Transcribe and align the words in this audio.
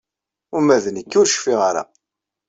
Uma 0.57 0.77
d 0.83 0.85
nekki 0.89 1.15
ur 1.21 1.27
cfiɣ 1.29 1.59
ara. 1.69 1.83